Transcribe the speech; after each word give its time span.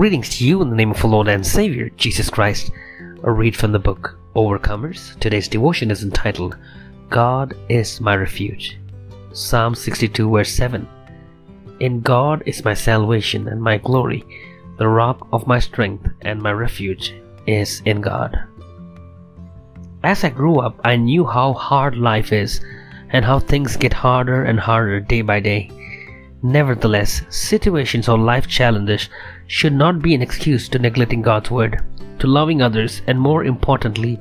Greetings 0.00 0.38
to 0.38 0.46
you 0.46 0.62
in 0.62 0.70
the 0.70 0.76
name 0.76 0.92
of 0.92 1.04
our 1.04 1.10
Lord 1.10 1.28
and 1.28 1.46
Savior, 1.46 1.90
Jesus 1.98 2.30
Christ. 2.30 2.70
A 3.22 3.30
read 3.30 3.54
from 3.54 3.70
the 3.70 3.78
book 3.78 4.16
Overcomers. 4.34 5.14
Today's 5.20 5.46
devotion 5.46 5.90
is 5.90 6.02
entitled 6.02 6.56
God 7.10 7.52
is 7.68 8.00
my 8.00 8.16
refuge. 8.16 8.78
Psalm 9.34 9.74
62, 9.74 10.30
verse 10.30 10.50
7. 10.52 10.88
In 11.80 12.00
God 12.00 12.42
is 12.46 12.64
my 12.64 12.72
salvation 12.72 13.46
and 13.48 13.60
my 13.60 13.76
glory, 13.76 14.24
the 14.78 14.88
rock 14.88 15.28
of 15.34 15.46
my 15.46 15.58
strength 15.58 16.08
and 16.22 16.40
my 16.40 16.52
refuge 16.52 17.12
is 17.46 17.82
in 17.84 18.00
God. 18.00 18.38
As 20.02 20.24
I 20.24 20.30
grew 20.30 20.60
up, 20.60 20.80
I 20.82 20.96
knew 20.96 21.26
how 21.26 21.52
hard 21.52 21.98
life 21.98 22.32
is 22.32 22.64
and 23.10 23.22
how 23.22 23.38
things 23.38 23.76
get 23.76 23.92
harder 23.92 24.44
and 24.44 24.58
harder 24.58 24.98
day 24.98 25.20
by 25.20 25.40
day. 25.40 25.70
Nevertheless, 26.42 27.22
situations 27.28 28.08
or 28.08 28.16
life 28.16 28.46
challenges 28.46 29.10
should 29.46 29.74
not 29.74 30.00
be 30.00 30.14
an 30.14 30.22
excuse 30.22 30.70
to 30.70 30.78
neglecting 30.78 31.20
God's 31.20 31.50
word, 31.50 31.82
to 32.18 32.26
loving 32.26 32.62
others, 32.62 33.02
and 33.06 33.20
more 33.20 33.44
importantly, 33.44 34.18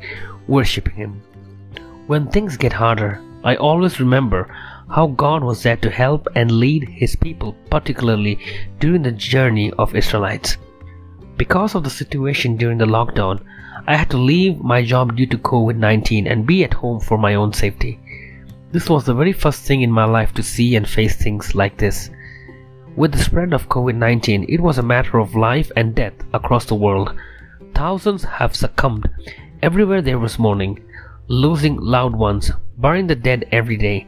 worshiping 0.48 0.96
Him. 0.96 1.22
When 2.08 2.28
things 2.28 2.58
get 2.58 2.74
harder, 2.74 3.22
I 3.46 3.56
always 3.56 4.02
remember 4.02 4.54
how 4.90 5.08
God 5.08 5.44
was 5.46 5.64
there 5.64 5.78
to 5.78 5.90
help 5.90 6.28
and 6.36 6.52
lead 6.52 6.90
His 6.90 7.16
people, 7.16 7.56
particularly 7.70 8.38
during 8.80 9.04
the 9.04 9.14
journey 9.14 9.72
of 9.80 9.96
Israelites. 9.96 10.58
Because 11.38 11.74
of 11.74 11.86
the 11.86 11.90
situation 11.90 12.58
during 12.58 12.80
the 12.80 12.86
lockdown, 12.86 13.42
I 13.88 13.96
had 13.96 14.10
to 14.10 14.18
leave 14.18 14.62
my 14.62 14.84
job 14.84 15.16
due 15.16 15.28
to 15.28 15.38
COVID 15.38 15.78
19 15.78 16.28
and 16.28 16.46
be 16.46 16.66
at 16.66 16.74
home 16.74 17.00
for 17.00 17.18
my 17.18 17.36
own 17.36 17.54
safety. 17.54 17.98
This 18.72 18.88
was 18.88 19.04
the 19.04 19.16
very 19.16 19.34
first 19.34 19.64
thing 19.64 19.82
in 19.82 19.92
my 19.92 20.06
life 20.06 20.32
to 20.36 20.44
see 20.44 20.76
and 20.76 20.88
face 20.88 21.16
things 21.16 21.56
like 21.56 21.78
this. 21.78 22.12
With 22.96 23.12
the 23.14 23.18
spread 23.18 23.52
of 23.52 23.68
COVID 23.68 23.96
19, 23.96 24.46
it 24.48 24.60
was 24.60 24.78
a 24.78 24.84
matter 24.84 25.18
of 25.18 25.36
life 25.36 25.72
and 25.76 25.96
death 25.96 26.14
across 26.34 26.66
the 26.66 26.76
world. 26.76 27.16
Thousands 27.74 28.24
have 28.24 28.56
succumbed. 28.56 29.10
Everywhere 29.64 30.04
there 30.04 30.20
was 30.20 30.38
mourning, 30.38 30.86
losing 31.28 31.78
loved 31.78 32.16
ones, 32.16 32.52
burying 32.78 33.08
the 33.08 33.16
dead 33.16 33.48
every 33.52 33.76
day. 33.76 34.06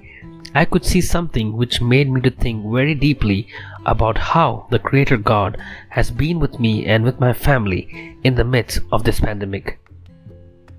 I 0.54 0.66
could 0.66 0.86
see 0.86 1.02
something 1.02 1.54
which 1.54 1.82
made 1.82 2.12
me 2.12 2.22
to 2.22 2.30
think 2.30 2.72
very 2.72 2.94
deeply 2.94 3.48
about 3.88 4.18
how 4.18 4.68
the 4.70 4.78
Creator 4.78 5.18
God 5.18 5.58
has 5.90 6.12
been 6.12 6.40
with 6.40 6.60
me 6.60 6.86
and 6.86 7.04
with 7.04 7.20
my 7.20 7.34
family 7.34 8.16
in 8.24 8.36
the 8.36 8.44
midst 8.44 8.82
of 8.92 9.06
this 9.06 9.22
pandemic. 9.22 9.80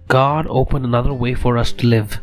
God 0.07 0.47
opened 0.49 0.85
another 0.85 1.13
way 1.13 1.35
for 1.35 1.59
us 1.59 1.73
to 1.73 1.87
live. 1.89 2.21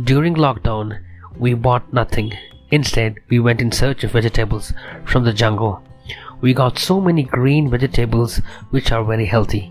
During 0.00 0.36
lockdown, 0.36 1.00
we 1.36 1.52
bought 1.52 1.92
nothing. 1.92 2.32
Instead, 2.70 3.16
we 3.28 3.38
went 3.38 3.60
in 3.60 3.70
search 3.70 4.02
of 4.04 4.12
vegetables 4.12 4.72
from 5.04 5.22
the 5.22 5.34
jungle. 5.34 5.82
We 6.40 6.54
got 6.54 6.78
so 6.78 6.98
many 6.98 7.24
green 7.24 7.68
vegetables 7.68 8.40
which 8.70 8.90
are 8.90 9.04
very 9.04 9.26
healthy. 9.26 9.70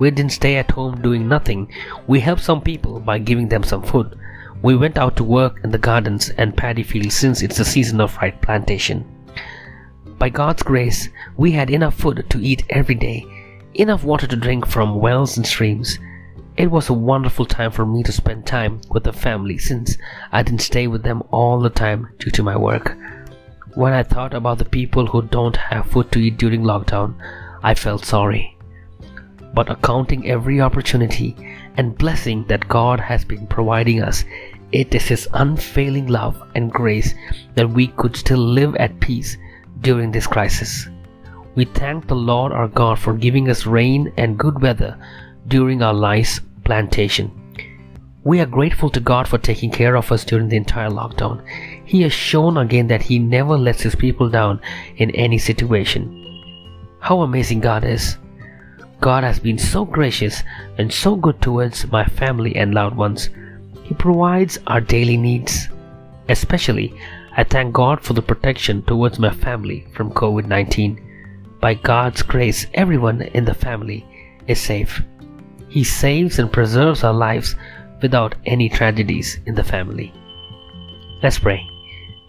We 0.00 0.10
didn't 0.10 0.32
stay 0.32 0.56
at 0.56 0.72
home 0.72 1.00
doing 1.00 1.28
nothing. 1.28 1.72
We 2.08 2.18
helped 2.18 2.42
some 2.42 2.60
people 2.60 2.98
by 2.98 3.18
giving 3.18 3.46
them 3.46 3.62
some 3.62 3.84
food. 3.84 4.18
We 4.60 4.74
went 4.74 4.98
out 4.98 5.14
to 5.16 5.24
work 5.24 5.60
in 5.62 5.70
the 5.70 5.78
gardens 5.78 6.30
and 6.30 6.56
paddy 6.56 6.82
fields 6.82 7.14
since 7.14 7.40
it's 7.40 7.58
the 7.58 7.64
season 7.64 8.00
of 8.00 8.16
rice 8.16 8.34
plantation. 8.42 9.04
By 10.18 10.30
God's 10.30 10.64
grace, 10.64 11.08
we 11.36 11.52
had 11.52 11.70
enough 11.70 11.94
food 11.94 12.26
to 12.28 12.44
eat 12.44 12.64
every 12.70 12.96
day, 12.96 13.24
enough 13.74 14.02
water 14.02 14.26
to 14.26 14.36
drink 14.36 14.66
from 14.66 14.98
wells 14.98 15.36
and 15.36 15.46
streams. 15.46 15.96
It 16.60 16.70
was 16.70 16.90
a 16.90 16.92
wonderful 16.92 17.46
time 17.46 17.70
for 17.70 17.86
me 17.86 18.02
to 18.02 18.12
spend 18.12 18.44
time 18.44 18.82
with 18.90 19.04
the 19.04 19.14
family 19.14 19.56
since 19.56 19.96
I 20.30 20.42
didn't 20.42 20.60
stay 20.60 20.88
with 20.88 21.02
them 21.02 21.22
all 21.30 21.58
the 21.58 21.70
time 21.70 22.10
due 22.18 22.30
to 22.32 22.42
my 22.42 22.54
work. 22.54 22.98
When 23.76 23.94
I 23.94 24.02
thought 24.02 24.34
about 24.34 24.58
the 24.58 24.66
people 24.66 25.06
who 25.06 25.22
don't 25.22 25.56
have 25.56 25.86
food 25.86 26.12
to 26.12 26.18
eat 26.18 26.36
during 26.36 26.60
lockdown, 26.60 27.14
I 27.62 27.74
felt 27.74 28.04
sorry. 28.04 28.58
But 29.54 29.70
accounting 29.70 30.28
every 30.28 30.60
opportunity 30.60 31.34
and 31.78 31.96
blessing 31.96 32.44
that 32.48 32.68
God 32.68 33.00
has 33.00 33.24
been 33.24 33.46
providing 33.46 34.02
us, 34.02 34.26
it 34.70 34.94
is 34.94 35.08
His 35.08 35.28
unfailing 35.32 36.08
love 36.08 36.42
and 36.54 36.70
grace 36.70 37.14
that 37.54 37.70
we 37.70 37.86
could 37.86 38.14
still 38.14 38.36
live 38.36 38.76
at 38.76 39.00
peace 39.00 39.38
during 39.80 40.12
this 40.12 40.26
crisis. 40.26 40.90
We 41.54 41.64
thank 41.64 42.06
the 42.06 42.16
Lord 42.16 42.52
our 42.52 42.68
God 42.68 42.98
for 42.98 43.14
giving 43.14 43.48
us 43.48 43.64
rain 43.64 44.12
and 44.18 44.38
good 44.38 44.60
weather 44.60 44.98
during 45.48 45.82
our 45.82 45.94
lice 45.94 46.38
plantation. 46.70 47.28
We 48.22 48.38
are 48.38 48.46
grateful 48.46 48.90
to 48.90 49.00
God 49.00 49.26
for 49.26 49.38
taking 49.38 49.72
care 49.72 49.96
of 49.96 50.12
us 50.12 50.24
during 50.24 50.48
the 50.48 50.56
entire 50.56 50.88
lockdown. 50.88 51.42
He 51.84 52.02
has 52.02 52.12
shown 52.12 52.58
again 52.58 52.86
that 52.86 53.02
He 53.02 53.18
never 53.18 53.58
lets 53.58 53.82
His 53.82 53.96
people 53.96 54.28
down 54.30 54.60
in 54.98 55.10
any 55.10 55.36
situation. 55.36 56.04
How 57.00 57.22
amazing 57.22 57.58
God 57.58 57.82
is! 57.82 58.18
God 59.00 59.24
has 59.24 59.40
been 59.40 59.58
so 59.58 59.84
gracious 59.84 60.44
and 60.78 60.92
so 60.92 61.16
good 61.16 61.42
towards 61.42 61.90
my 61.90 62.04
family 62.04 62.54
and 62.54 62.72
loved 62.72 62.96
ones. 62.96 63.30
He 63.82 63.94
provides 63.94 64.56
our 64.68 64.80
daily 64.80 65.16
needs. 65.16 65.68
Especially, 66.28 66.94
I 67.36 67.42
thank 67.42 67.74
God 67.74 68.00
for 68.00 68.12
the 68.12 68.22
protection 68.30 68.84
towards 68.84 69.18
my 69.18 69.30
family 69.30 69.88
from 69.92 70.12
COVID 70.12 70.46
19. 70.46 71.00
By 71.60 71.74
God's 71.74 72.22
grace, 72.22 72.68
everyone 72.74 73.22
in 73.22 73.44
the 73.44 73.54
family 73.54 74.06
is 74.46 74.60
safe. 74.60 75.02
He 75.70 75.84
saves 75.84 76.38
and 76.38 76.52
preserves 76.52 77.04
our 77.04 77.14
lives 77.14 77.56
without 78.02 78.34
any 78.44 78.68
tragedies 78.68 79.40
in 79.46 79.54
the 79.54 79.64
family. 79.64 80.12
Let's 81.22 81.38
pray. 81.38 81.66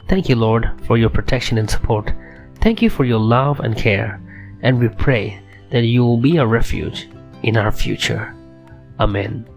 Thank 0.08 0.30
you, 0.30 0.36
Lord, 0.36 0.70
for 0.86 0.98
your 0.98 1.10
protection 1.10 1.58
and 1.58 1.70
support. 1.70 2.12
Thank 2.56 2.82
you 2.82 2.90
for 2.90 3.06
your 3.06 3.20
love 3.20 3.60
and 3.60 3.76
care. 3.76 4.22
And 4.62 4.80
we 4.80 4.90
pray 4.90 5.42
that 5.72 5.84
you 5.84 6.04
will 6.04 6.18
be 6.18 6.38
a 6.38 6.46
refuge 6.46 7.08
in 7.44 7.58
our 7.58 7.72
future. 7.72 8.36
Amen. 9.00 9.48